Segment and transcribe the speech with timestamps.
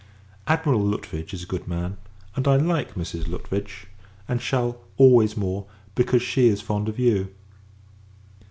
[0.47, 1.97] Admiral Lutwidge is a good man;
[2.35, 3.27] and, I like Mrs.
[3.27, 3.85] Lutwidge
[4.27, 7.31] and shall, always more, because she is fond of you.